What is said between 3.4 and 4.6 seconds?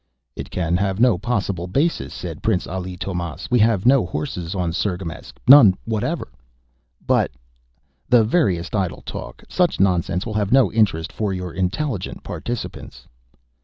"We have no horses